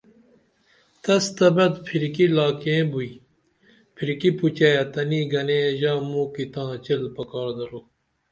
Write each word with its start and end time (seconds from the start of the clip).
تس 1.03 1.25
تہ 1.37 1.47
بعد 1.55 1.73
پھرکی 1.85 2.25
لاکیم 2.35 2.85
بوئی 2.91 3.11
پھرکی 3.95 4.29
پوچے 4.37 4.71
تنے 4.93 5.21
گنے 5.31 5.59
ژا 5.79 5.93
موکی 6.09 6.45
تاں 6.53 6.71
چیل 6.85 7.03
پکار 7.15 7.47
درو 7.57 7.79